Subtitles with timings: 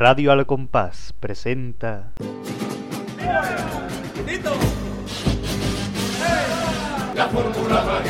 [0.00, 2.12] Radio Al Compás presenta.
[7.16, 8.04] La fórmula.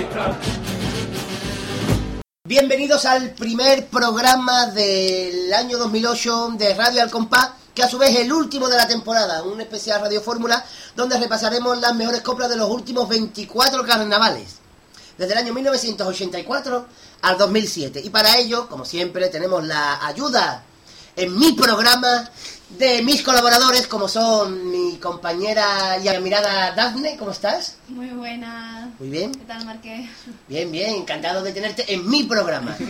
[2.45, 8.11] Bienvenidos al primer programa del año 2008 de Radio Al Compás, que a su vez
[8.11, 10.63] es el último de la temporada, un especial Radio Fórmula,
[10.95, 14.59] donde repasaremos las mejores coplas de los últimos 24 carnavales,
[15.17, 16.87] desde el año 1984
[17.23, 18.03] al 2007.
[18.05, 20.67] Y para ello, como siempre, tenemos la ayuda
[21.19, 22.31] en mi programa
[22.79, 27.77] de mis colaboradores, como son mi compañera y admirada Dafne, ¿cómo estás?
[27.89, 28.95] Muy buena.
[29.01, 29.35] Muy bien.
[29.35, 30.09] ¿Qué tal, Marqués?
[30.47, 32.77] Bien, bien, encantado de tenerte en mi programa.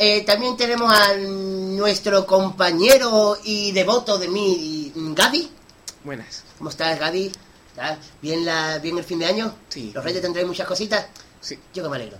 [0.00, 5.50] Eh, también tenemos a nuestro compañero y devoto de mí, Gadi.
[6.04, 6.44] Buenas.
[6.56, 6.92] ¿Cómo estás?
[6.92, 9.54] ¿Estás ¿Bien, la, ¿Bien el fin de año?
[9.68, 9.90] Sí.
[9.92, 11.06] ¿Los reyes tendréis muchas cositas?
[11.40, 11.58] Sí.
[11.74, 12.18] Yo que me alegro.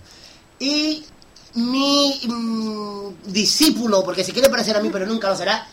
[0.59, 1.05] Y
[1.55, 5.67] mi mm, discípulo, porque se quiere parecer a mí, pero nunca lo será,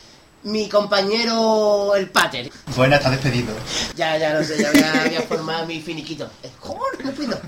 [0.44, 2.50] mi compañero el Pater.
[2.74, 3.54] Buena, está despedido.
[3.96, 6.30] Ya, ya lo sé, ya voy a, voy a formar mi finiquito.
[6.42, 7.40] Eh, ¡Joder, no puedo!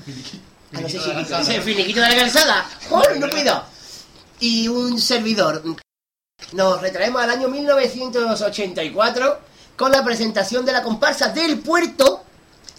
[0.74, 2.68] Ah, no sé si ese finiquito de la calzada.
[2.88, 3.64] ¡Joder, no puedo!
[4.40, 5.62] Y un servidor.
[6.52, 9.38] Nos retraemos al año 1984
[9.76, 12.24] con la presentación de la comparsa del puerto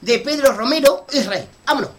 [0.02, 1.48] de Pedro Romero Israel.
[1.66, 1.99] ¡Vámonos!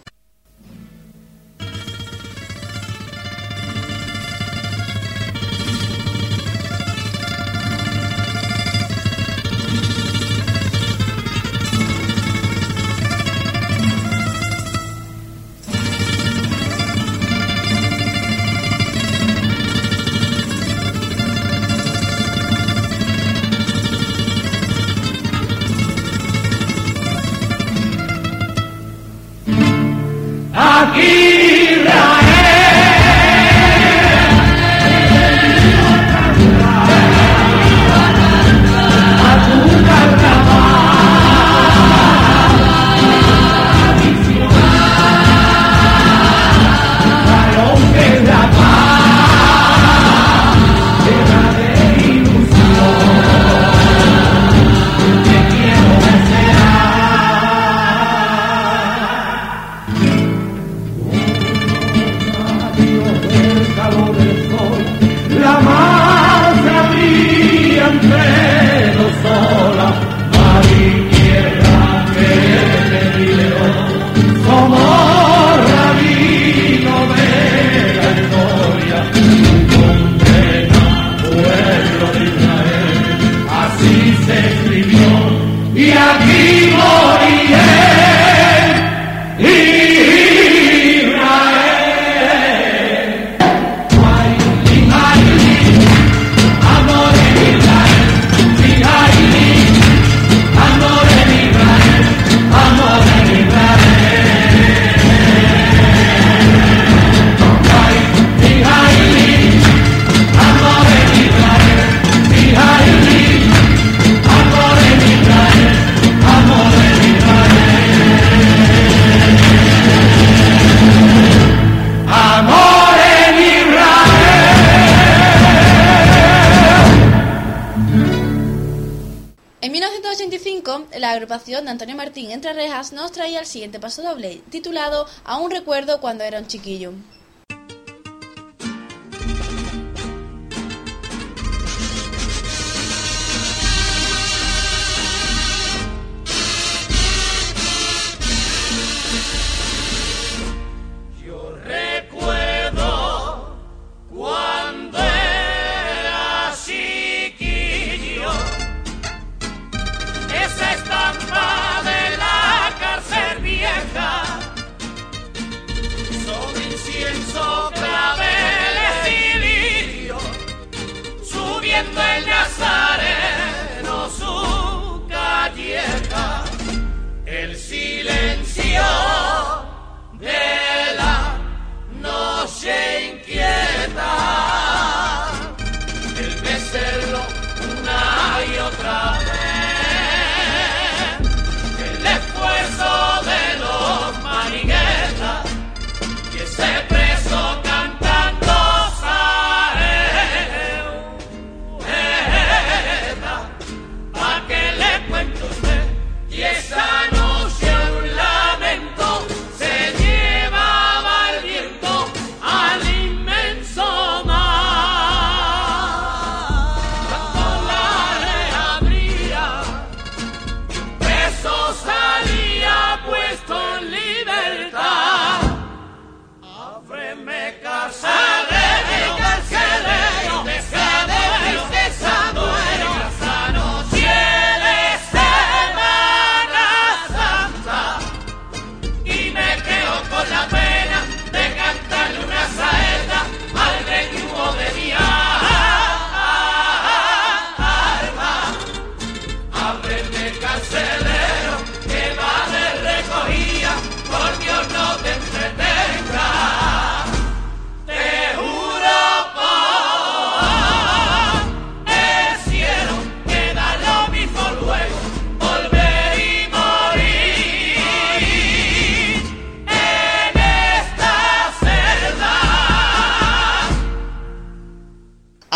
[133.41, 136.93] El siguiente paso doble, titulado Aún recuerdo cuando era un chiquillo.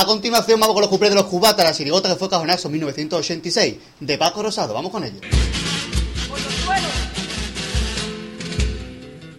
[0.05, 2.73] A continuación vamos con los cuplés de los cubatas, la sirigota que fue cajonazo en
[2.73, 4.71] 1986, de Paco Rosado.
[4.71, 5.19] Vamos con ellos.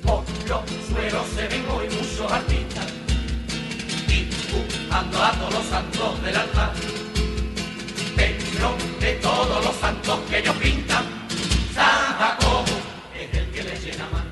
[0.02, 2.86] Por los suelos se ven hoy muchos artistas
[4.08, 6.72] dibujando a todos los santos del altar.
[8.16, 11.04] Pero de todos los santos que ellos pintan,
[11.76, 12.64] Jacobo
[13.14, 14.24] es el que les llena más.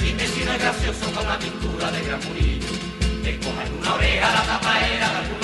[0.00, 2.66] Dime si no es gracioso con la pintura de Gran Murillo.
[3.22, 5.39] Te cojan una oreja la tapaera de algún.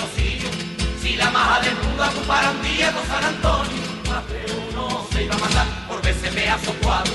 [1.30, 6.02] Maja del un día con San Antonio, más de uno se iba a matar por
[6.02, 7.14] verse pedazo cuadro.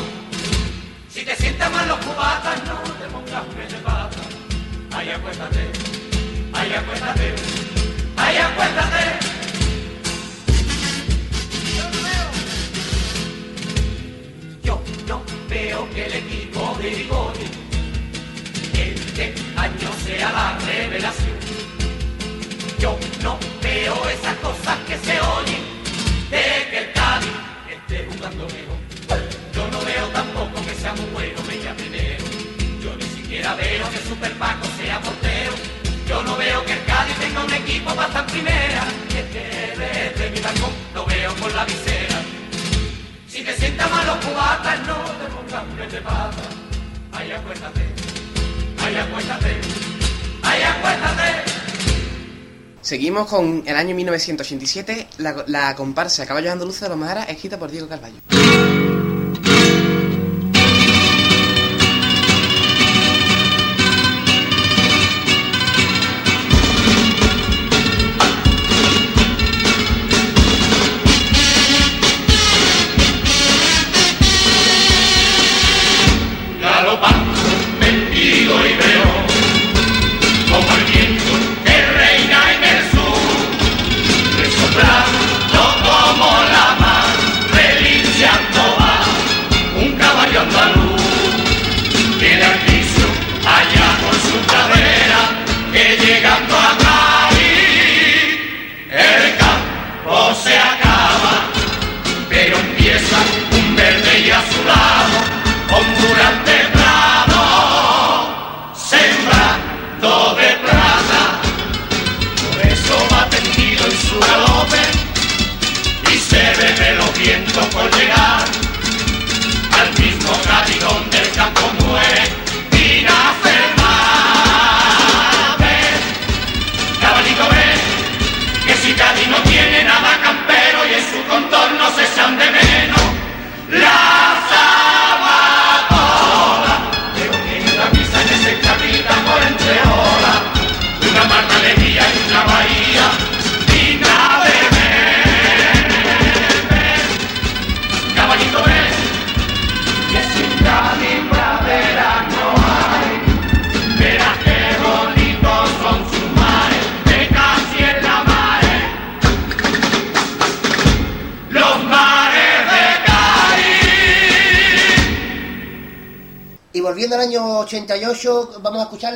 [1.09, 4.17] Si te sientas mal los cubatas, no te pongas pie de pata.
[4.93, 5.71] Ay, acuéstate,
[6.53, 7.35] ay, acuéstate,
[8.17, 9.03] ay, acuéstate.
[14.63, 17.61] Yo no veo que el equipo de Rigoni
[18.73, 21.31] este año sea la revelación.
[22.81, 25.61] Yo no veo esas cosas que se oyen
[26.31, 27.29] de que el Cádiz
[27.69, 29.21] esté jugando mejor.
[29.53, 32.25] Yo no veo tampoco que sea muy bueno Bella primero.
[32.81, 35.53] Yo ni siquiera veo que Super Paco sea portero.
[36.07, 38.83] Yo no veo que el Cádiz tenga un equipo para estar primera.
[39.09, 39.43] Es que
[39.77, 42.19] desde mi balcón lo veo con la visera.
[43.27, 46.43] Si te sientas mal los cubatas, no te pongas un de pata.
[47.11, 47.85] Ay, acuéstate,
[48.83, 49.61] ay, acuéstate,
[50.41, 51.60] ay, acuéstate.
[52.81, 57.69] Seguimos con el año 1987, la, la comparsa Caballos Andaluces de los Majaras, escrita por
[57.69, 58.17] Diego Carballo.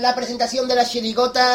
[0.02, 1.55] La presentación de la chirigota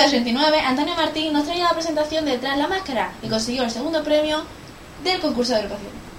[0.00, 4.02] 1989, Antonio Martín nos traía la presentación de Tras la Máscara y consiguió el segundo
[4.02, 4.42] premio
[5.04, 6.09] del concurso de agrupación.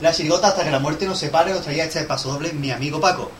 [0.00, 3.00] la chirigota hasta que la muerte nos separe os traía este paso doble mi amigo
[3.00, 3.30] Paco.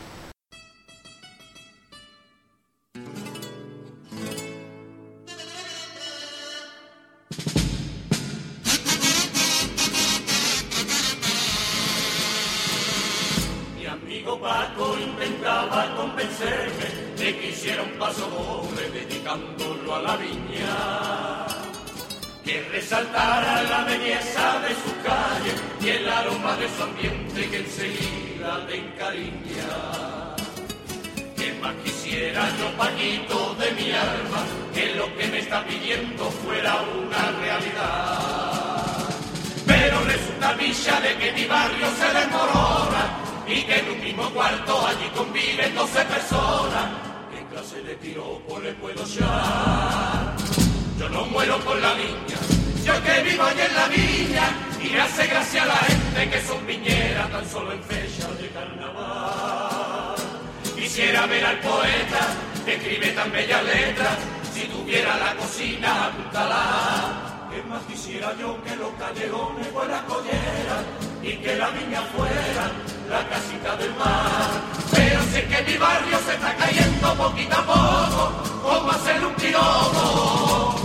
[60.99, 62.27] Quisiera ver al poeta
[62.65, 64.17] que escribe tan bellas letras,
[64.53, 67.47] si tuviera la cocina apúntala.
[67.49, 70.83] ¿Qué más quisiera yo que los callejones fueran colleras
[71.23, 72.71] y que la viña fuera
[73.09, 74.49] la casita del mar?
[74.91, 80.75] Pero sé que mi barrio se está cayendo poquito a poco, ¿cómo hacer un piropo?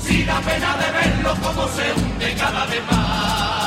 [0.00, 3.65] Si da pena de verlo como se hunde cada vez más.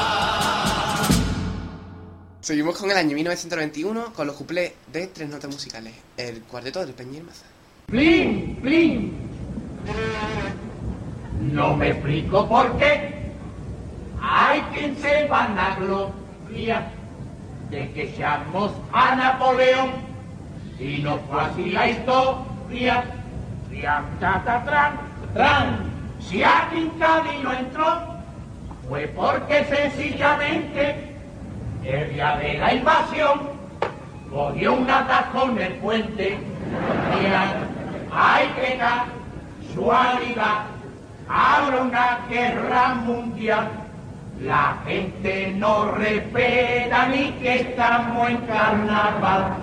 [2.49, 6.95] Seguimos con el año 1991 con los cuplés de tres notas musicales, el cuarteto del
[6.95, 7.45] Peña y el Maza.
[7.85, 9.13] Plin, plin.
[11.53, 13.29] No me explico por qué.
[14.19, 16.91] Hay quien se vanagloria
[17.69, 19.91] de que seamos a Napoleón.
[20.79, 23.03] Si no fue así la historia,
[23.69, 24.99] triam, ta, ta, tran,
[25.35, 25.91] tran.
[26.19, 28.01] Si aquí en Cádiz no entró,
[28.87, 31.08] fue porque sencillamente
[31.83, 33.41] el día de la invasión
[34.29, 36.38] cogió un atajo en el puente
[38.12, 40.65] Hay que casualidad,
[41.27, 43.69] habrá una guerra mundial.
[44.41, 49.57] La gente no respeta ni que estamos en carnaval.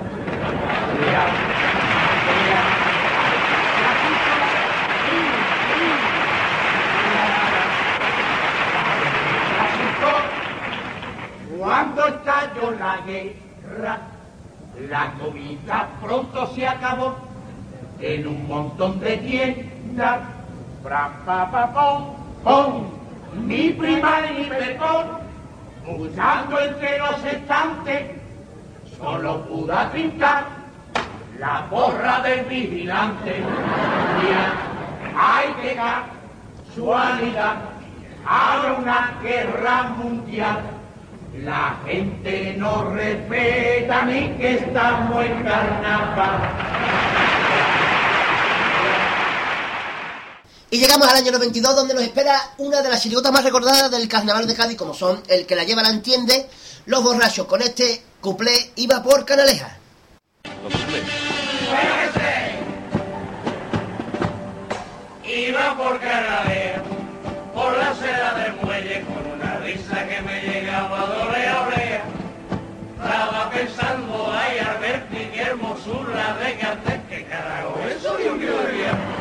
[11.67, 13.99] Cuando estalló la guerra,
[14.89, 17.17] la comida pronto se acabó
[18.01, 20.21] en un montón de tiendas.
[20.85, 21.75] Bra, pa,
[23.35, 25.07] ni prima ni perdón,
[25.85, 28.13] buscando entre los estantes,
[28.97, 30.45] solo pude trincar
[31.41, 33.43] la porra del vigilante.
[35.19, 37.57] Hay que casualidad,
[38.25, 40.76] habrá una guerra mundial.
[41.45, 46.41] La gente no respeta ni que estamos en carnaval.
[50.71, 54.09] Y llegamos al año 92 donde nos espera una de las chirigotas más recordadas del
[54.09, 56.49] carnaval de Cádiz como son El que la lleva la entiende,
[56.87, 59.79] Los borrachos con este cuplé iba por Canaleja.
[65.25, 66.83] Iba por Canadea,
[67.55, 69.36] por la seda del muelle, con
[69.67, 72.03] risa que me llegaba de oreja a oreja.
[73.03, 79.16] Estaba pensando, ay, Alberti, qué hermosura de Gante, que carajo, eso yo que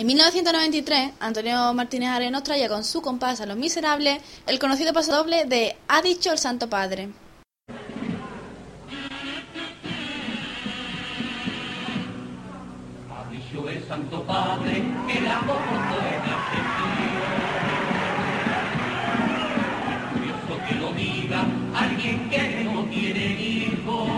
[0.00, 5.44] En 1993, Antonio Martínez Arenos traía con su compás a Los Miserables el conocido pasodoble
[5.44, 7.10] de Ha dicho el Santo Padre.
[13.10, 15.40] Ha dicho el Santo Padre que la.
[20.14, 24.08] Curioso que lo diga alguien que no tiene hijos.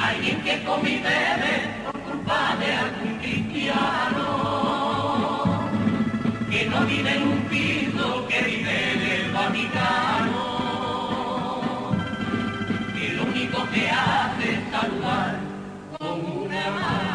[0.00, 3.11] Alguien que come bebe por culpa de algún
[6.50, 10.40] Que no vive en un piso, que vive en el Vaticano.
[12.92, 15.38] Que lo único que hace es saludar
[15.96, 17.11] con una mano.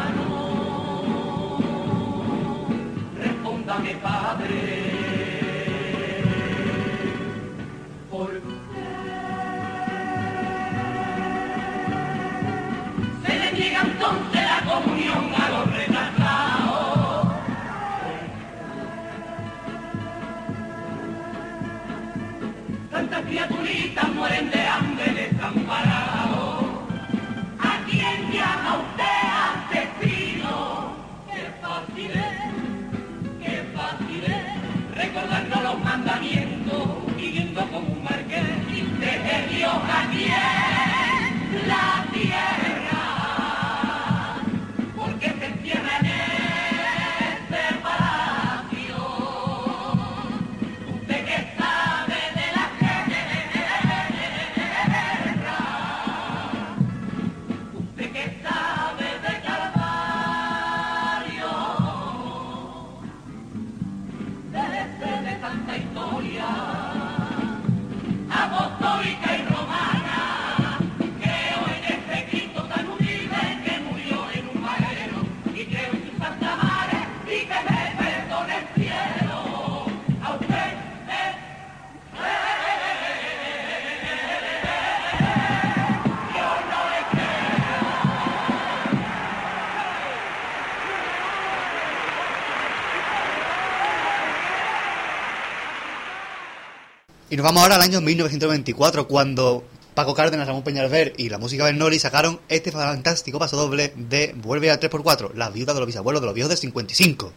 [97.38, 99.62] Nos vamos ahora al año 1924, cuando
[99.94, 104.72] Paco Cárdenas, Ramón Peñalver y la música Bernoli sacaron este fantástico paso doble de Vuelve
[104.72, 107.32] al 3x4, la viuda de los bisabuelos de los viejos de 55.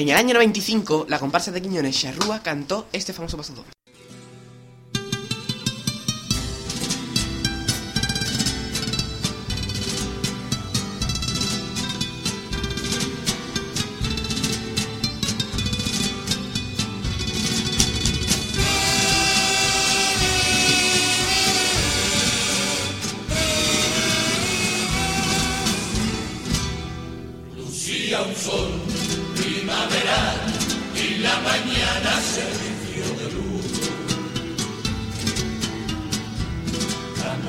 [0.00, 3.70] En el año 95, la comparsa de Quiñones Charrúa cantó este famoso paso doble.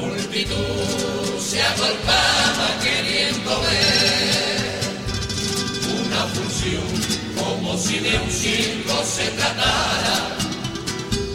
[0.02, 4.82] Multitud se agolpaba queriendo ver
[6.00, 6.90] una función
[7.38, 10.38] como si de un circo se tratara.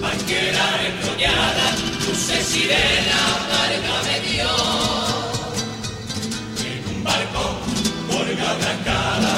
[0.01, 1.67] Banquera enrollada,
[2.07, 4.51] luces sirena, marca me dio
[6.69, 7.43] en un barco
[8.11, 9.35] Olga Brancada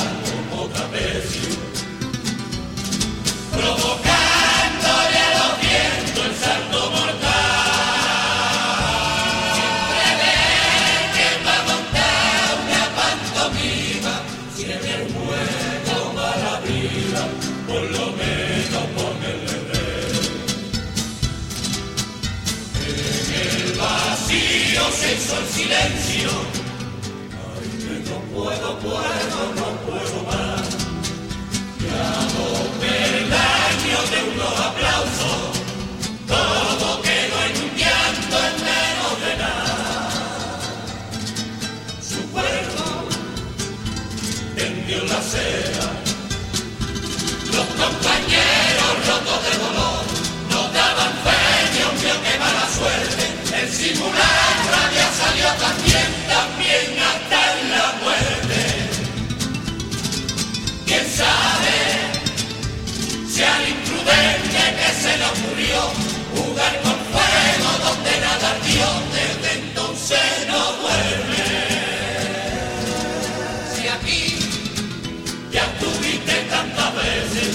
[0.51, 1.51] como trapecio,
[3.53, 4.18] provocándole
[53.79, 56.98] simulacro ya salió también, también
[61.19, 61.79] sabe
[63.33, 65.79] si al imprudente que se le ocurrió
[66.35, 71.47] jugar con fuego donde nada ardió, desde entonces no duerme?
[73.75, 74.23] Si aquí
[75.51, 77.51] ya estuviste tantas veces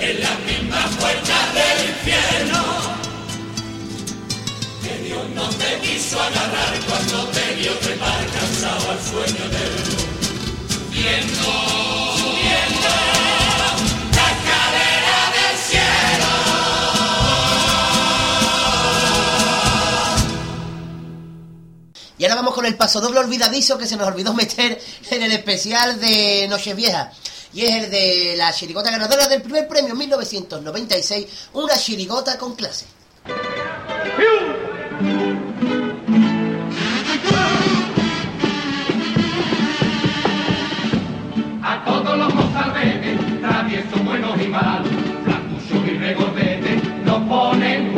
[0.00, 2.62] en las mismas puertas del infierno
[4.82, 10.04] que Dios no te quiso agarrar cuando te vio trepar cansado al sueño eterno.
[10.68, 12.13] Subiendo,
[22.24, 25.32] Y ahora vamos con el paso doble olvidadizo que se nos olvidó meter en el
[25.32, 27.12] especial de Nochevieja.
[27.52, 32.54] Y es el de la chirigota ganadora del primer premio en 1996, una chirigota con
[32.54, 32.86] clase.
[41.62, 44.88] A todos los mozalbetes, traviesos, buenos y malos,
[45.24, 47.93] flacuchos y regordetes, nos ponen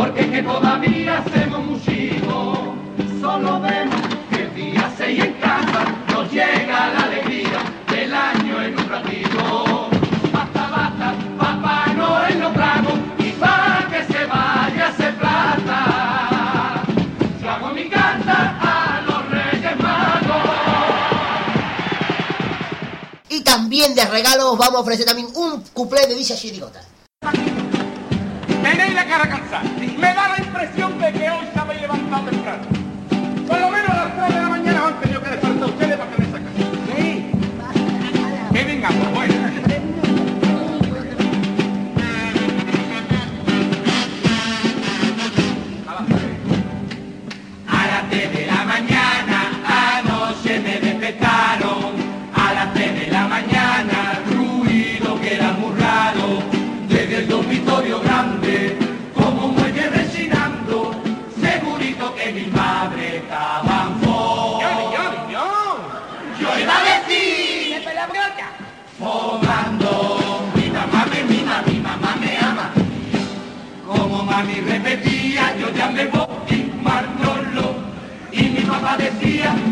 [0.00, 2.74] porque es que todavía hacemos muchísimo.
[3.20, 7.60] Solo vemos que el día 6 en casa nos llega la alegría
[7.90, 9.90] del año en un ratito.
[10.32, 16.82] Basta, basta, Papá Noel lo trago y para que se vaya hacer plata.
[17.42, 20.50] Yo hago mi carta a los Reyes Magos.
[23.28, 26.80] Y también de regalo os vamos a ofrecer también un cuplé de dicha chirigota.
[28.62, 29.79] Tenéis la cara cansada.
[30.00, 31.49] Me da la impresión de que hoy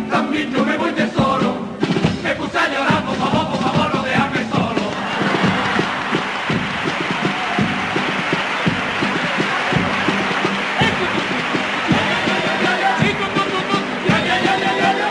[0.08, 1.54] también yo me voy de solo.
[2.22, 4.88] Me puse a llorar, por favor, por favor, no déjame solo.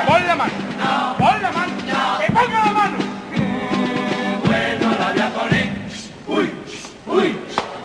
[0.06, 0.52] Pon la mano.
[1.18, 1.74] Pon la mano.
[2.20, 2.98] Que ponga la mano.
[4.46, 5.70] Bueno, la voy a poner.
[6.28, 6.52] Uy,
[7.08, 7.40] uy.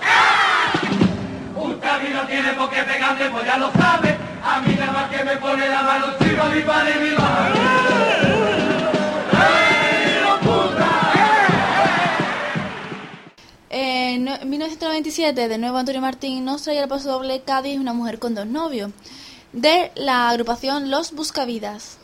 [0.05, 0.73] ¡Ah!
[1.57, 4.02] Usted a mí no tiene por qué pegarme, pues ya lo sabe.
[5.35, 7.61] Me pone la mano, chico, mi padre y mi madre.
[9.33, 10.91] ¡Ay, locura!
[13.71, 17.95] En no- en 1997, de nuevo Antonio Martín nos traía el paso doble Cádiz, una
[17.95, 18.91] mujer con dos novios,
[19.53, 21.99] de la agrupación Los Buscavidas.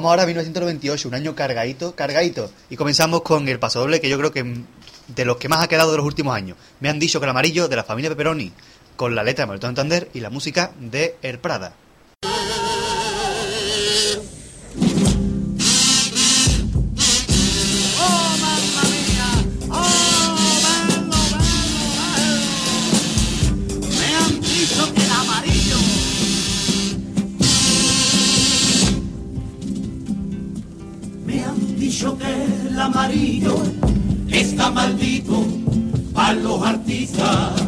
[0.00, 2.50] Vamos ahora a 1998, un año cargadito, cargadito.
[2.70, 4.62] Y comenzamos con el pasodoble que yo creo que
[5.08, 6.56] de los que más ha quedado de los últimos años.
[6.80, 8.50] Me han dicho que el amarillo de la familia Pepperoni,
[8.96, 11.74] con la letra de Manuel Santander y la música de El Prada.
[32.00, 33.62] Dicho que el amarillo
[34.30, 35.44] está maldito
[36.14, 37.62] para los artistas.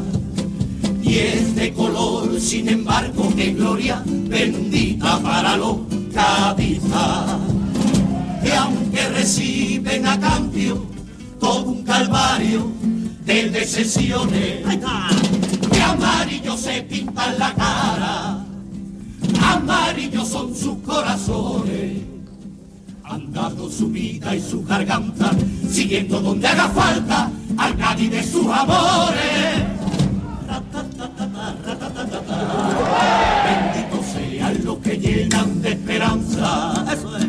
[1.03, 5.81] Y es de color, sin embargo, que gloria bendita para los
[6.15, 7.41] cadistas.
[8.43, 10.83] Que aunque reciben a cambio
[11.39, 12.73] todo un calvario
[13.27, 18.47] de decepciones, de amarillo se pintan la cara,
[19.43, 22.12] amarillos son sus corazones
[23.13, 25.31] han dado su vida y su garganta,
[25.69, 29.67] siguiendo donde haga falta al Cádiz de sus amores.
[33.45, 36.87] Bendito sean los que llenan de esperanza.
[36.91, 37.27] Eso es.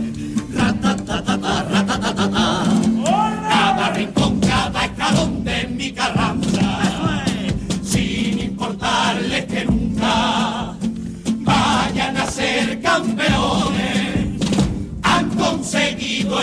[3.50, 6.43] Cada rincón, cada escalón de mi carranza.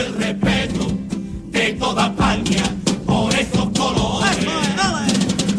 [0.00, 0.86] El respeto
[1.50, 2.64] de toda España
[3.06, 4.36] por estos colores.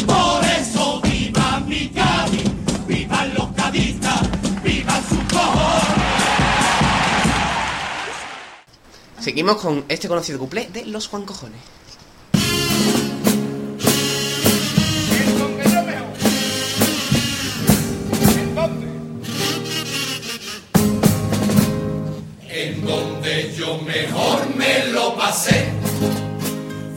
[0.05, 2.49] Por eso viva mi Cádiz,
[2.87, 4.21] vivan los cadistas,
[4.63, 5.85] vivan sus cojones.
[9.19, 11.59] Seguimos con este conocido cuplé de los Juan Cojones.
[25.21, 25.69] Pasé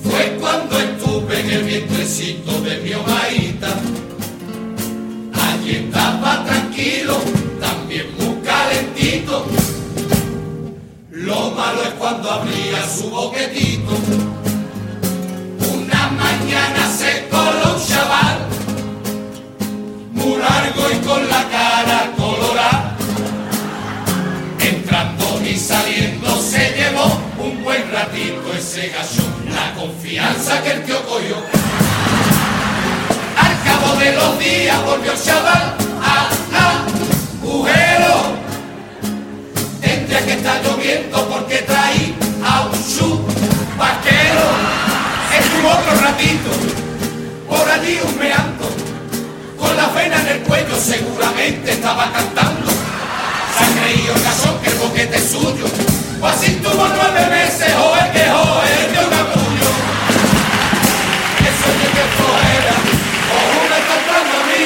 [0.02, 3.68] fue cuando estuve en el vientrecito de mi omaíta.
[5.32, 7.16] Allí estaba tranquilo,
[7.60, 9.46] también muy calentito.
[11.10, 13.92] Lo malo es cuando abría su boquetito.
[15.74, 18.38] Una mañana se coló un chaval,
[28.14, 31.36] ratito ese gallo, la confianza que el tío cogió.
[33.36, 36.28] Al cabo de los días volvió el chaval a
[37.42, 38.36] agujero.
[39.80, 43.18] Tendría que estar lloviendo porque traí a un su
[43.76, 44.46] vaquero.
[45.36, 46.50] Estuvo otro ratito
[47.48, 48.68] por allí humeando,
[49.58, 52.83] con la pena en el cuello seguramente estaba cantando.
[53.56, 55.66] Ha creído gasón que el boquete es suyo,
[56.20, 59.70] o así tuvo nueve meses, joder que joder, de un capullo.
[61.40, 62.74] Eso es que fuera,
[63.30, 63.36] o
[63.78, 64.64] está entrando a mí.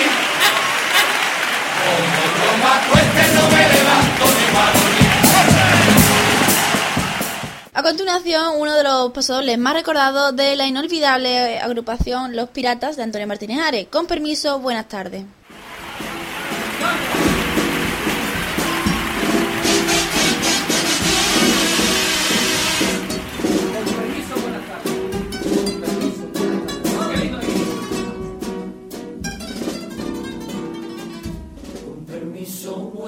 [1.85, 4.89] Como yo me acueste no me levanto ni para.
[7.75, 13.05] A continuación, uno de los pasodobles más recordados de la inolvidable agrupación Los Piratas de
[13.05, 13.87] Antonio Martínez Ares.
[13.89, 15.25] Con permiso, buenas tardes.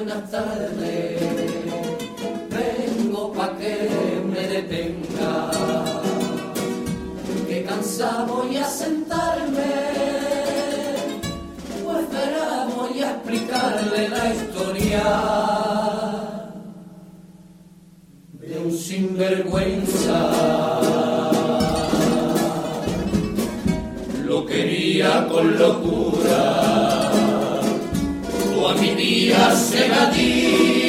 [0.01, 1.20] Buenas tardes.
[2.57, 3.74] Vengo pa' que
[4.32, 5.51] me detenga.
[7.46, 9.72] Que cansado voy a sentarme.
[11.84, 15.05] Pues verá, voy a explicarle la historia.
[18.40, 20.18] De un sinvergüenza.
[24.24, 26.69] Lo quería con locura
[28.80, 30.79] mi día se di.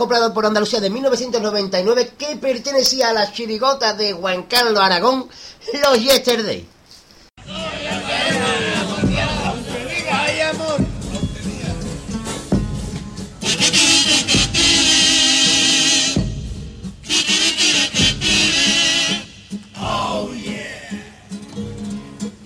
[0.00, 5.28] Copas por Andalucía de 1999 que pertenecía a las chirigotas de Juan Carlos Aragón,
[5.74, 6.66] los Yesterday.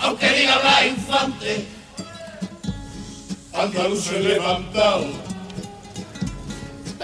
[0.00, 1.66] Aunque diga la infante,
[3.54, 5.33] andaluces levantado.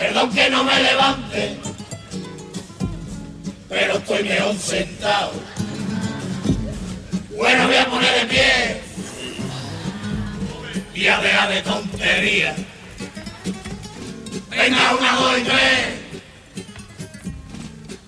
[0.01, 1.59] Perdón que no me levante,
[3.69, 5.33] pero estoy mejor sentado.
[7.37, 8.81] Bueno, voy a poner de pie
[10.95, 12.57] y a dejar de tontería.
[14.49, 15.87] Venga, una, dos y tres.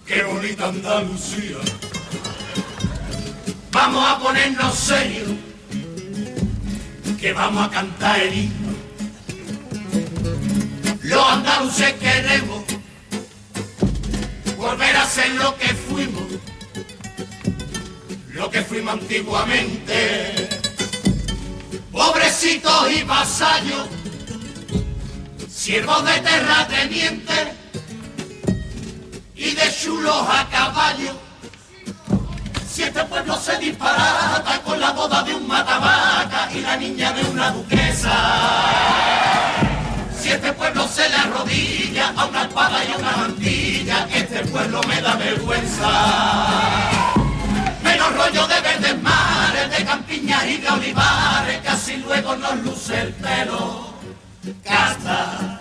[0.06, 1.58] Qué bonita Andalucía.
[3.70, 5.28] Vamos a ponernos serios,
[7.20, 8.61] que vamos a cantar el.
[11.22, 12.64] Los andaluces queremos
[14.56, 16.24] volver a ser lo que fuimos,
[18.30, 20.48] lo que fuimos antiguamente.
[21.92, 23.86] pobrecitos y vasallos,
[25.48, 27.48] siervos de terratenientes
[29.36, 31.12] y de chulos a caballo.
[32.68, 37.22] Si este pueblo se disparata con la boda de un matavaca y la niña de
[37.30, 38.82] una duquesa.
[40.22, 44.80] Si este pueblo se le arrodilla a una espada y a una mantilla, este pueblo
[44.86, 45.90] me da vergüenza.
[47.82, 53.12] Menos rollo de verdes mares, de campiñas y de olivares, así luego nos luce el
[53.14, 53.94] pelo.
[54.62, 55.60] Casta.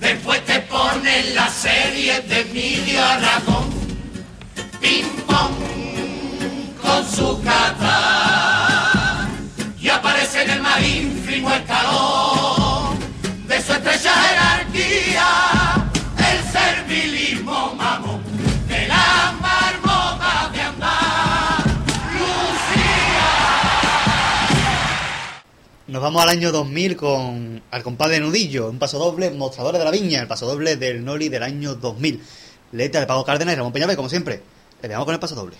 [0.00, 3.70] Después te ponen la serie de Emilio Aragón.
[4.80, 5.54] Ping pong
[6.82, 9.28] con su cata.
[9.78, 11.62] Y aparece en el más ínfimo de
[13.66, 18.22] su estrecha jerarquía el servilismo mamón
[18.68, 21.64] de la marmota de andar.
[25.86, 29.90] Nos vamos al año 2000 con al compadre Nudillo, un paso doble, mostradores de la
[29.90, 32.22] viña, el paso doble del Noli del año 2000.
[32.72, 34.42] Letra de Pago Cárdenas y Ramón Peñalver, como siempre.
[34.82, 35.56] Le dejamos con el paso doble.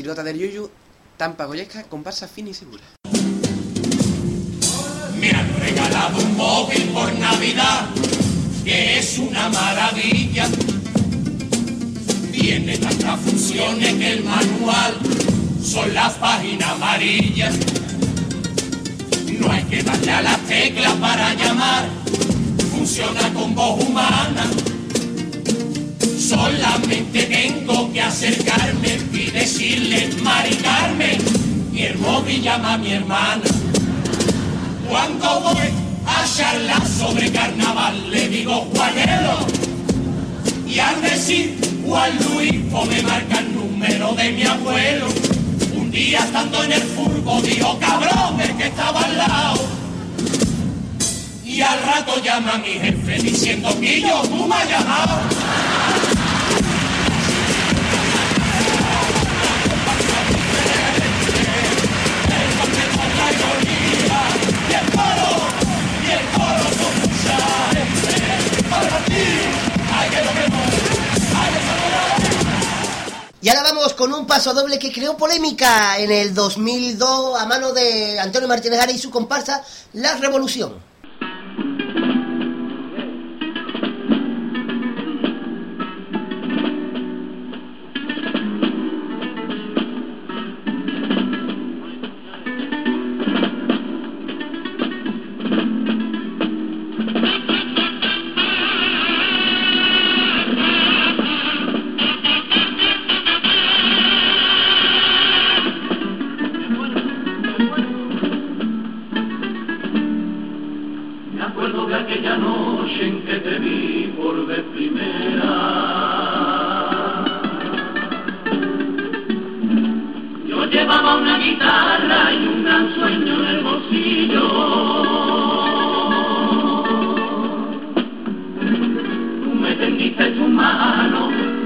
[0.00, 0.70] Chirigota del Yuyu,
[1.18, 2.82] Tampa Goyesca, comparsa fina y segura.
[5.20, 7.90] Me han regalado un móvil por Navidad,
[8.64, 10.48] que es una maravilla.
[12.32, 14.94] Tiene tantas funciones que el manual
[15.62, 17.54] son las páginas amarillas.
[19.38, 21.90] No hay que darle a la tecla para llamar,
[22.70, 24.46] funciona con voz humana.
[26.18, 31.20] Solamente tengo que acercarme decirle, Mari Carmen,
[31.76, 33.42] el móvil llama a mi hermana.
[34.88, 35.68] Cuando voy
[36.06, 39.46] a charlar sobre carnaval, le digo Juanelo.
[40.66, 45.06] Y al decir Juan Luis, me marca el número de mi abuelo.
[45.74, 49.60] Un día estando en el furbo, dijo cabrón, el que estaba al lado.
[51.44, 55.20] Y al rato llama a mi jefe diciendo, Guillo, tú me has llamado.
[73.42, 77.72] Y ahora vamos con un paso doble que creó polémica en el 2002 a mano
[77.72, 79.64] de Antonio Martínez Ara y su comparsa
[79.94, 80.89] La Revolución.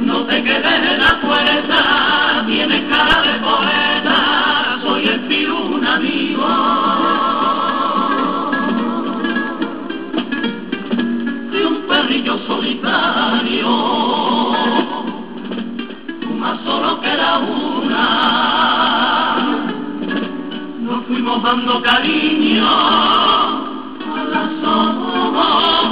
[0.02, 6.46] No te quedes en la puerta, tienes cara de poeta, soy el piru un amigo.
[11.52, 13.70] Y un perrillo solitario,
[16.38, 18.04] más solo queda una.
[20.80, 25.83] Nos fuimos dando cariño a la sombra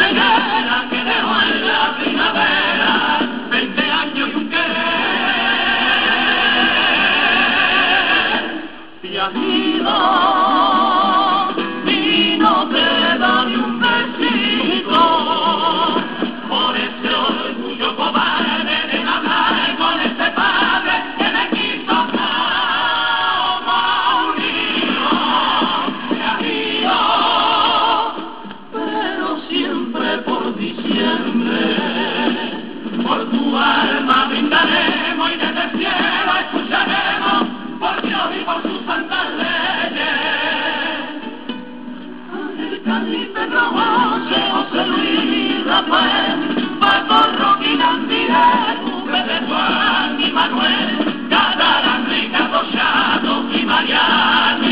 [0.00, 3.18] ceguera que en la primavera
[3.50, 4.48] 20 años y un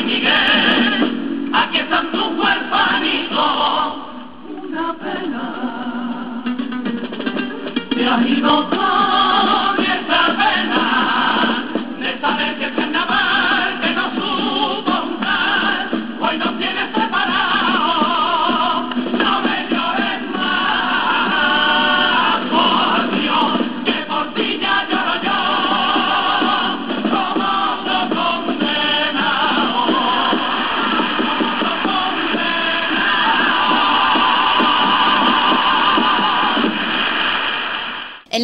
[0.05, 1.51] Miguel.
[1.53, 3.78] Aquí están tus huerfanitos,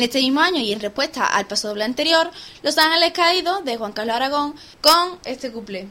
[0.05, 2.31] este mismo año y en respuesta al paso doble anterior,
[2.63, 5.89] Los Ángeles Caídos de Juan Carlos Aragón con este couple.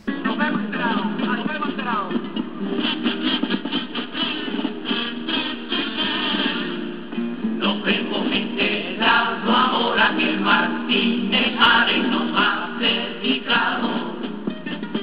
[7.58, 13.90] Nos vemos enterados ahora que el Martínez Ares nos ha dedicado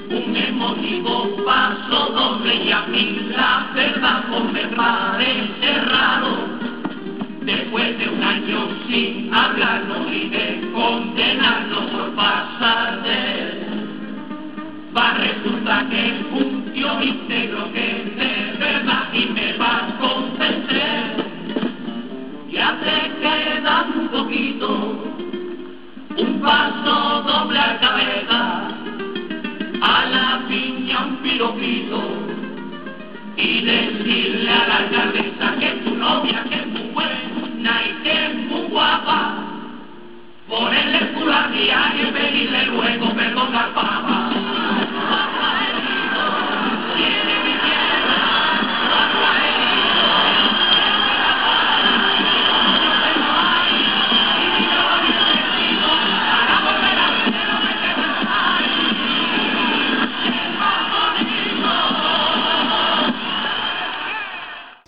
[0.09, 6.50] un emotivo paso doble y a mí la verdad pues me parece raro.
[7.51, 13.67] Después de un año sin hablarnos y de condenarnos por pasar de.
[14.97, 21.27] Va, resulta que es un tío íntegro que de verdad y me va a convencer.
[22.53, 24.69] Ya te queda un poquito,
[26.19, 28.69] un paso doble a cabeza,
[29.83, 32.01] a la piña un piropito,
[33.37, 36.91] y decirle a la alcaldesa que tu novia, que es muy
[37.63, 39.35] naizen guapa,
[40.49, 44.70] ponele culo a ni y pedirle luego perdón al papa.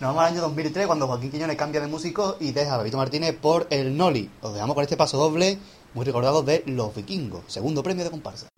[0.02, 2.96] Nos vamos al año 2003 cuando Joaquín Quiñones cambia de músico y deja a Bebito
[2.96, 4.28] Martínez por el Noli.
[4.40, 5.58] Os dejamos con este paso doble
[5.94, 8.48] muy recordado de Los Vikingos, segundo premio de comparsa.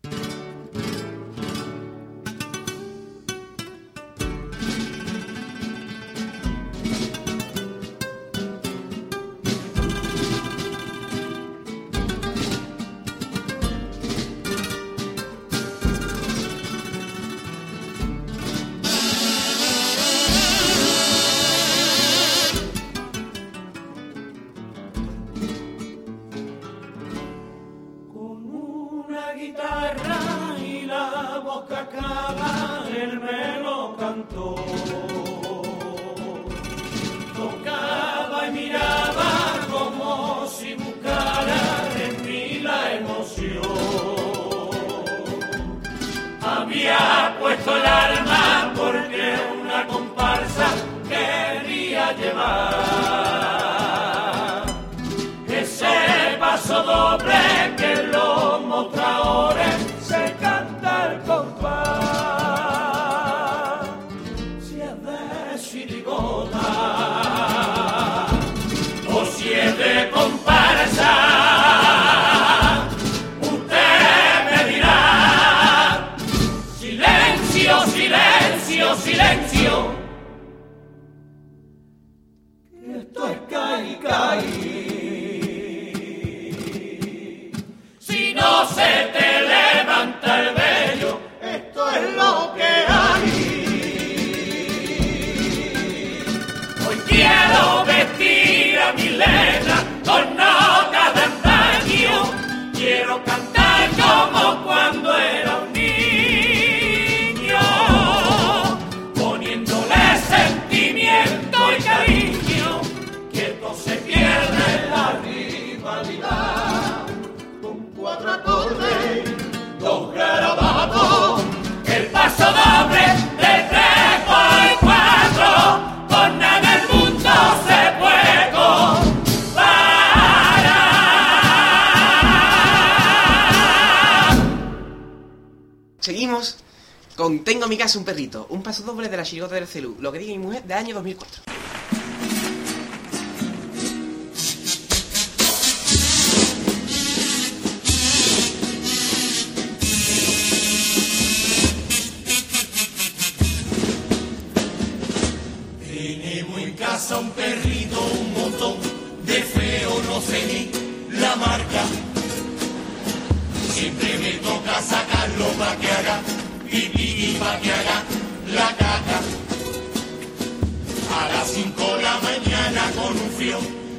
[137.24, 139.96] Con Tengo en mi casa un perrito, un paso doble de la chirigota del celu,
[139.98, 141.44] lo que diga mi mujer, de año 2004.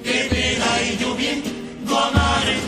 [0.06, 2.64] Que pega y lloviendo a mares.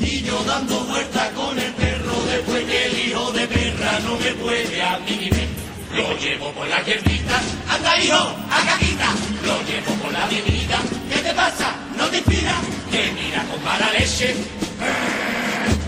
[0.00, 4.32] Y yo dando vueltas con el perro después que el hijo de perra no me
[4.42, 5.48] puede a mí ni ver.
[5.94, 9.08] Lo llevo por la hierbita, anda hijo, a caquita.
[9.44, 10.78] Lo llevo por la bebida,
[11.10, 11.74] ¿qué te pasa?
[11.96, 12.54] ¿No te inspira?
[12.90, 14.34] Que mira con mala leche.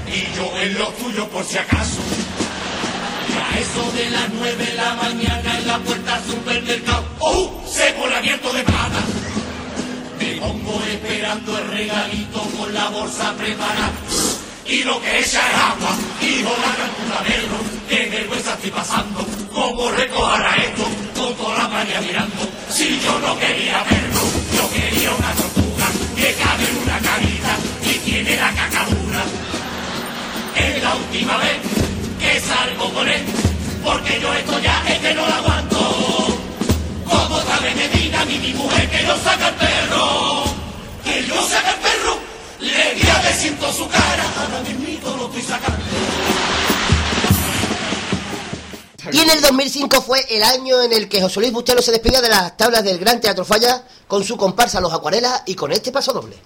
[0.07, 2.01] Y yo en lo tuyo por si acaso.
[3.51, 7.05] A eso de las nueve de la mañana en la puerta supermercado.
[7.19, 7.63] ¡Oh!
[7.67, 9.03] Seco el abierto de pata.
[10.43, 13.93] Pongo esperando el regalito con la bolsa preparada.
[14.67, 20.59] Y lo que echa es agua, hijo la verlo, qué vergüenza estoy pasando, cómo recojar
[20.59, 20.83] esto,
[21.15, 24.21] con toda la mañana mirando, si yo no quería verlo,
[24.57, 25.87] yo quería una tortuga,
[26.17, 29.23] que cabe en una carita y tiene la cacadura.
[30.57, 31.59] Es la última vez
[32.19, 33.23] que salgo con él,
[33.85, 36.39] porque yo esto ya es que no lo aguanto.
[37.09, 37.75] Como sabe
[38.33, 40.45] Mi, mi mujer, que yo saca el perro,
[41.05, 42.19] que yo saca el perro,
[42.61, 45.85] le di a siento su cara, ahora mismito lo estoy sacando.
[49.13, 52.23] Y en el 2005 fue el año en el que José Luis Bustelo se despedía
[52.23, 55.93] de las tablas del Gran Teatro Falla con su comparsa Los Acuarelas y con este
[55.93, 56.37] paso doble.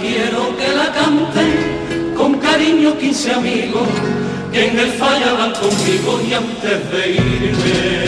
[0.00, 3.88] Quiero que la canten con cariño 15 amigos
[4.52, 7.98] que en el falla van conmigo y antes de irme.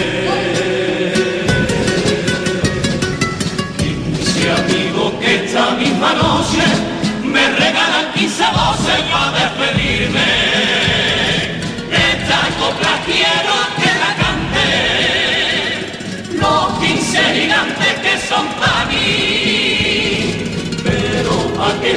[3.78, 6.62] 15 amigos que esta misma noche
[7.24, 10.28] me regalan 15 voces para despedirme.
[11.91, 13.79] Esta copla quiero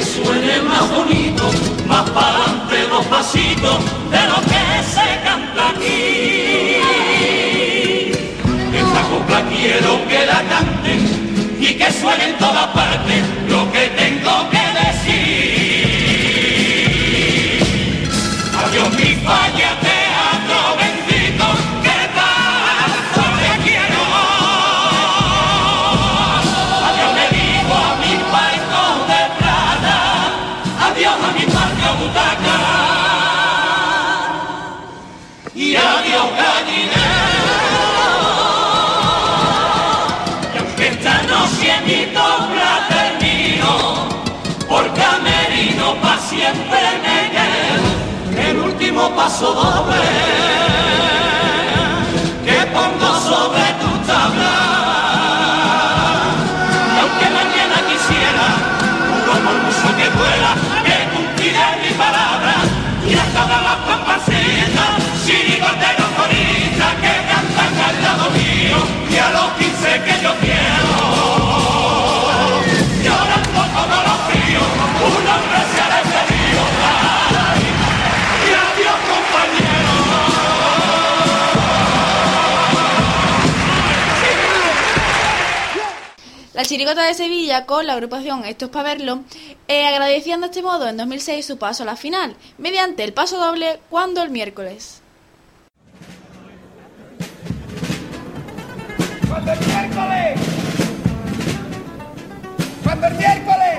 [0.04, 1.50] suene más bonito,
[1.86, 3.78] más para adelante dos pasitos
[4.10, 6.80] de lo que se canta aquí.
[8.72, 14.13] Esta copla quiero que la canten y que suene en todas partes lo que tengo
[49.10, 51.23] paso doble
[86.64, 89.20] La Chirigota de Sevilla, con la agrupación Esto es para verlo,
[89.68, 93.36] eh, agradecían de este modo en 2006 su paso a la final, mediante el paso
[93.36, 95.02] doble cuando el miércoles.
[99.28, 100.40] ¡Cuando el miércoles!
[102.82, 103.78] ¡Cuando el miércoles!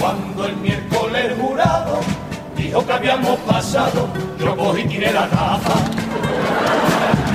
[0.00, 2.00] Cuando el miércoles el jurado
[2.56, 4.08] dijo que habíamos pasado,
[4.38, 7.25] yo cogí y tiré la taza.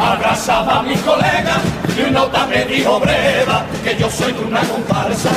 [0.00, 1.56] Abrazaba a mi colega
[1.96, 5.30] y un nota me dijo breva que yo soy de una comparsa.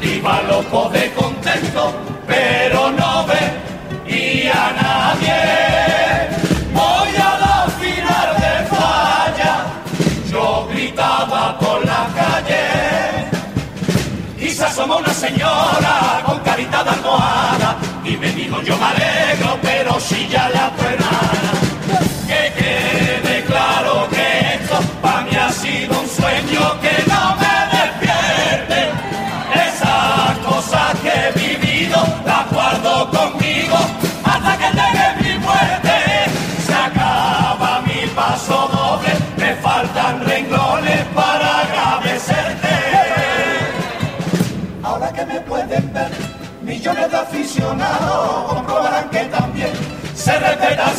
[0.00, 1.92] Iba loco de contento,
[2.28, 5.38] pero no veía a nadie.
[6.72, 9.54] Voy a la final de falla,
[10.30, 13.26] yo gritaba por la calle.
[14.38, 19.58] Y se asomó una señora con carita de almohada y me dijo yo me alegro,
[19.60, 21.59] pero si ya la tu
[46.80, 49.70] millones de aficionados comprobarán que también
[50.14, 50.96] se respeta al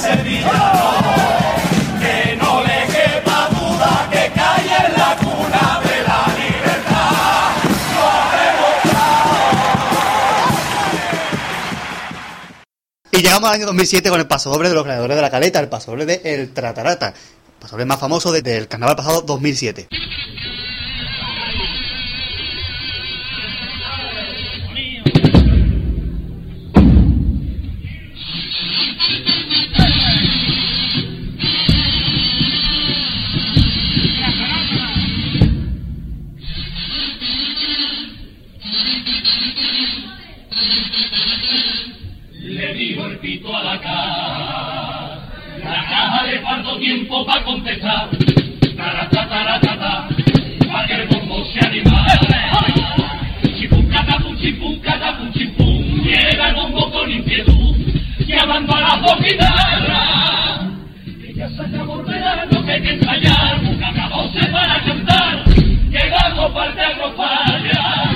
[13.32, 16.06] llegamos al año 2007 con el pasodoble de los gladiadores de la caleta, el pasodoble
[16.06, 19.88] de El Tratarata, el pasodoble más famoso desde el carnaval pasado 2007.
[46.92, 48.10] Tiempo para contestar.
[48.76, 50.08] Tarata, tarata, ta,
[50.72, 52.20] pa' que el bombo se animara.
[53.58, 55.32] Chipum, catapum, chipum, catapum.
[56.04, 57.76] Llega el bombo con inquietud,
[58.28, 60.60] llamando a las dos guitarras.
[61.22, 63.64] Que ya se acabó el que hay que ensayar.
[63.64, 65.46] Un acabose para cantar.
[65.90, 68.14] Llegamos parte a falla.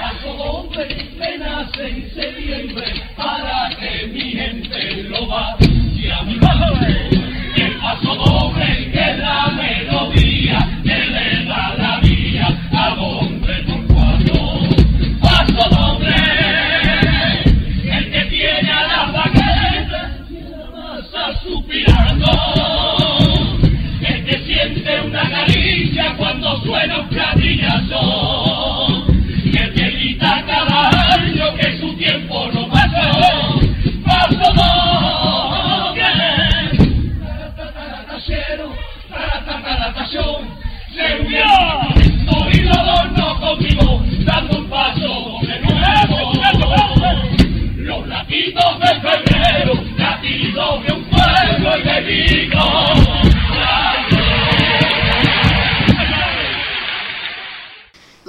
[0.00, 7.31] Paso doble, me nace en septiembre para que mi gente lo vaya mi madre.
[7.92, 14.34] Paso doble que la melodía que le da la vía a donde por cuatro.
[15.20, 16.16] Paso doble,
[17.84, 20.10] el que tiene a la baqueta
[20.72, 22.32] pasa suspirando.
[24.00, 28.41] El que siente una caricia cuando suena un platillazo.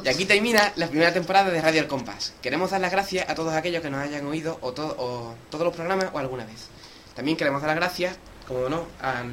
[0.03, 2.33] Y aquí termina la primera temporada de Radio El Compás.
[2.41, 5.63] Queremos dar las gracias a todos aquellos que nos hayan oído o, to- o todos
[5.65, 6.67] los programas o alguna vez.
[7.15, 8.17] También queremos dar las gracias,
[8.47, 9.23] como no, a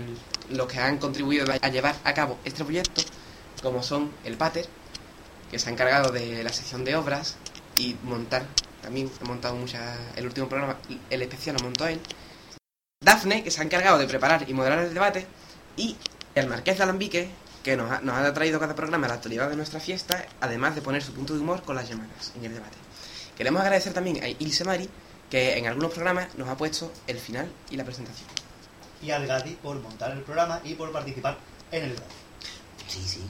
[0.50, 3.02] los que han contribuido a llevar a cabo este proyecto,
[3.62, 4.66] como son el Pater,
[5.50, 7.36] que se ha encargado de la sección de obras
[7.76, 8.44] y montar,
[8.82, 10.76] también ha montado muchas, el último programa,
[11.08, 12.00] el especial lo montó él.
[13.02, 15.26] Dafne, que se ha encargado de preparar y moderar el debate,
[15.76, 15.96] y
[16.34, 17.30] el Marqués de Alambique,
[17.62, 20.74] que nos ha, nos ha traído cada programa a la actualidad de nuestra fiesta, además
[20.74, 22.76] de poner su punto de humor con las llamadas en el debate.
[23.36, 24.88] Queremos agradecer también a Ilse Mari,
[25.30, 28.28] que en algunos programas nos ha puesto el final y la presentación.
[29.02, 31.38] Y al Gadi por montar el programa y por participar
[31.72, 32.14] en el debate.
[32.86, 33.20] Sí, sí.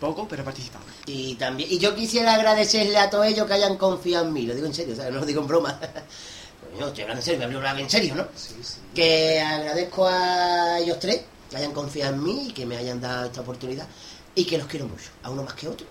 [0.00, 0.84] Poco, pero participado.
[1.06, 4.54] Y también, y yo quisiera agradecerle a todos ellos que hayan confiado en mí, lo
[4.54, 5.78] digo en serio, o sea, no lo digo en broma.
[6.72, 8.26] Coño, estoy hablando en serio, me hablo en serio, ¿no?
[8.34, 8.78] Sí, sí.
[8.94, 11.20] Que agradezco a ellos tres
[11.50, 13.86] que hayan confiado en mí y que me hayan dado esta oportunidad
[14.34, 15.86] y que los quiero mucho, a uno más que otro.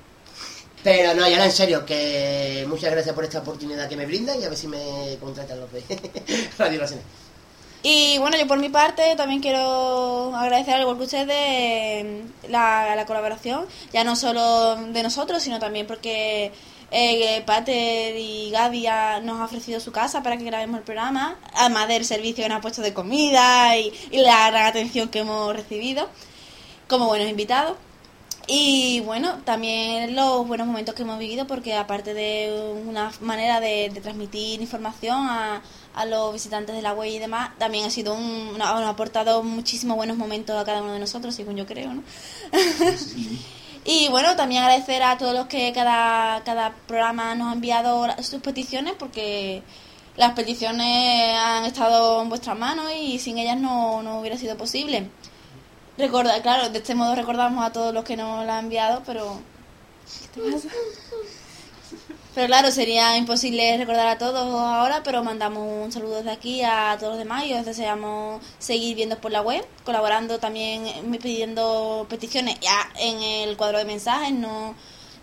[0.84, 4.41] Pero no, y ahora en serio, que muchas gracias por esta oportunidad que me brindan
[4.41, 5.84] y a ver si me contratan los de
[6.57, 7.05] Radio Nacional.
[7.82, 13.05] Y bueno, yo por mi parte también quiero agradecer al igual que ustedes la, la
[13.05, 16.51] colaboración, ya no solo de nosotros, sino también porque
[16.91, 18.88] eh, Pater y Gaby
[19.23, 22.57] nos ha ofrecido su casa para que grabemos el programa, además del servicio que nos
[22.57, 26.09] ha puesto de comida y, y la gran atención que hemos recibido
[26.89, 27.77] como buenos invitados.
[28.51, 33.91] Y bueno, también los buenos momentos que hemos vivido, porque aparte de una manera de,
[33.93, 35.61] de transmitir información a,
[36.00, 39.43] a los visitantes de la web y demás, también ha sido un, nos ha aportado
[39.43, 42.04] muchísimos buenos momentos a cada uno de nosotros, según yo creo, ¿no?
[43.84, 48.41] y bueno, también agradecer a todos los que cada, cada programa nos ha enviado sus
[48.41, 49.62] peticiones, porque
[50.16, 55.10] las peticiones han estado en vuestras manos y sin ellas no, no hubiera sido posible.
[55.97, 59.38] Recorda, claro, de este modo recordamos a todos los que nos la han enviado, pero...
[60.34, 60.70] ¿Qué te pasa?
[62.40, 66.96] Pero claro, sería imposible recordar a todos ahora, pero mandamos un saludo desde aquí a
[66.98, 72.08] todos los demás y os deseamos seguir viendo por la web, colaborando también, eh, pidiendo
[72.10, 74.74] peticiones ya en el cuadro de mensajes, no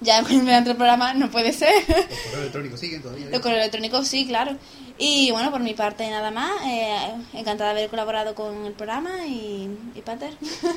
[0.03, 1.73] ya mediante el programa no puede ser.
[1.89, 3.27] Los correos electrónicos siguen todavía.
[3.31, 4.55] Los correos electrónicos sí, claro.
[4.99, 6.51] Y bueno, por mi parte nada más.
[6.67, 10.35] eh, encantada de haber colaborado con el programa y, y Pater,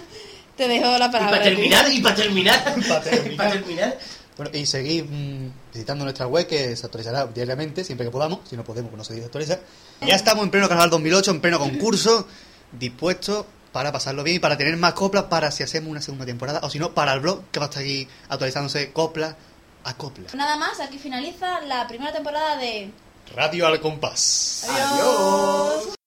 [0.55, 1.31] te dejo la Y palabra.
[1.31, 3.35] para terminar, y para terminar, Para terminar.
[3.35, 3.97] para terminar,
[4.37, 8.39] Bueno, y seguid mm, visitando nuestra web que se actualizará diariamente, siempre que podamos.
[8.49, 9.59] Si no podemos, que no se desactualiza.
[10.01, 12.27] Ya estamos en pleno Carnaval 2008, en pleno concurso,
[12.71, 16.61] dispuestos para pasarlo bien y para tener más coplas para si hacemos una segunda temporada.
[16.63, 19.35] O si no, para el blog que va a estar aquí actualizándose copla
[19.83, 20.29] a copla.
[20.33, 22.91] Nada más, aquí finaliza la primera temporada de
[23.35, 24.65] Radio al compás.
[24.69, 25.98] Adiós.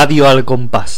[0.00, 0.97] Radio al compás.